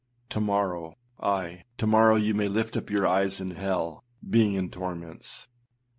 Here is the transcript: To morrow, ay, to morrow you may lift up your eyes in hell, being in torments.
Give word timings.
To 0.31 0.39
morrow, 0.41 0.95
ay, 1.21 1.65
to 1.77 1.85
morrow 1.85 2.15
you 2.15 2.33
may 2.33 2.47
lift 2.47 2.75
up 2.75 2.89
your 2.89 3.05
eyes 3.05 3.39
in 3.39 3.51
hell, 3.51 4.03
being 4.27 4.55
in 4.55 4.71
torments. 4.71 5.45